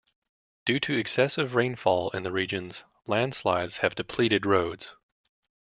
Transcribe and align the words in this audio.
Due 0.65 0.79
to 0.79 0.97
excessive 0.97 1.53
rainfall 1.53 2.09
in 2.09 2.23
the 2.23 2.31
regions, 2.31 2.83
land 3.05 3.35
slides 3.35 3.77
have 3.77 3.93
depleted 3.93 4.47
roads. 4.47 4.95